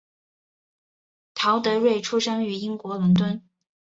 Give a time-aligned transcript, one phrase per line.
[1.35, 3.43] 陶德瑞出生于英国伦敦。